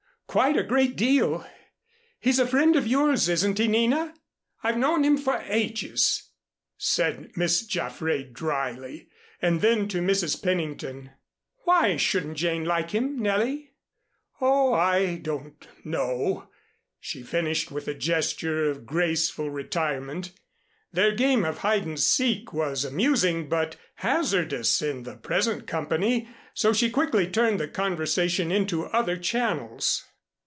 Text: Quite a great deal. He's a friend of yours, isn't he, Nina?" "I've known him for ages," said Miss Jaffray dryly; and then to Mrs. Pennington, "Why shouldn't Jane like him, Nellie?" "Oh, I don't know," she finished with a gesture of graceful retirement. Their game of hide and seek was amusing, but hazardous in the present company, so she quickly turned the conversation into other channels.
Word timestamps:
Quite 0.27 0.55
a 0.55 0.63
great 0.63 0.95
deal. 0.95 1.45
He's 2.17 2.39
a 2.39 2.47
friend 2.47 2.77
of 2.77 2.87
yours, 2.87 3.27
isn't 3.27 3.57
he, 3.57 3.67
Nina?" 3.67 4.13
"I've 4.63 4.77
known 4.77 5.03
him 5.03 5.17
for 5.17 5.43
ages," 5.45 6.29
said 6.77 7.35
Miss 7.35 7.65
Jaffray 7.65 8.31
dryly; 8.31 9.09
and 9.41 9.59
then 9.59 9.89
to 9.89 9.97
Mrs. 9.99 10.41
Pennington, 10.41 11.09
"Why 11.65 11.97
shouldn't 11.97 12.37
Jane 12.37 12.63
like 12.63 12.91
him, 12.91 13.19
Nellie?" 13.21 13.71
"Oh, 14.39 14.73
I 14.73 15.17
don't 15.17 15.67
know," 15.83 16.47
she 17.01 17.23
finished 17.23 17.69
with 17.69 17.89
a 17.89 17.93
gesture 17.93 18.69
of 18.71 18.85
graceful 18.85 19.49
retirement. 19.49 20.31
Their 20.93 21.11
game 21.11 21.43
of 21.43 21.57
hide 21.57 21.85
and 21.85 21.99
seek 21.99 22.53
was 22.53 22.85
amusing, 22.85 23.49
but 23.49 23.75
hazardous 23.95 24.81
in 24.81 25.03
the 25.03 25.17
present 25.17 25.67
company, 25.67 26.29
so 26.53 26.71
she 26.71 26.89
quickly 26.89 27.27
turned 27.27 27.59
the 27.59 27.67
conversation 27.67 28.49
into 28.49 28.85
other 28.85 29.17
channels. 29.17 30.05